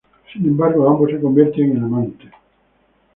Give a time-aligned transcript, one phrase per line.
[0.33, 2.31] Sin embargo, ambos se convierten en amantes.